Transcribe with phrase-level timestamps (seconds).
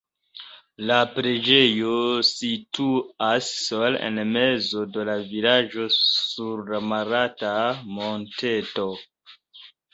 [0.91, 1.91] La preĝejo
[2.29, 7.55] situas sola en mezo de la vilaĝo sur malalta
[8.01, 8.91] monteto.